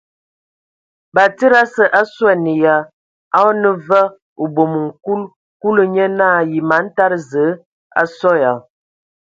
[1.15, 2.75] Batsidi ase a suan ya,
[3.37, 4.01] a o nə vǝ
[4.41, 5.21] o bomoŋ nkul.
[5.61, 8.51] Kulu nye naa: Yǝ man tada Zǝə nyaa a sɔ ya?.